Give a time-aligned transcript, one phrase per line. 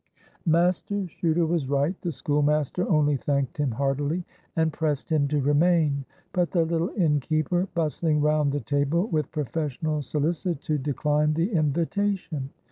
[0.47, 1.93] Master Chuter was right.
[2.01, 6.05] The schoolmaster only thanked him heartily, and pressed him to remain.
[6.33, 12.49] But the little innkeeper, bustling round the table with professional solicitude, declined the invitation.